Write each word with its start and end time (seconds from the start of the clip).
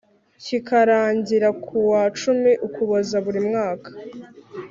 kikarangira 0.43 1.49
kuwa 1.63 2.01
cumi 2.19 2.51
ukuboza 2.67 3.15
buri 3.25 3.39
mwaka 3.47 3.89